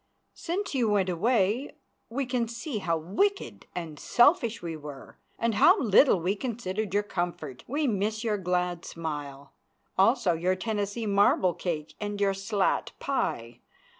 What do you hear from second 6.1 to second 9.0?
we considered your comfort. We miss your glad